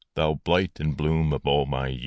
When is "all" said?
1.45-1.67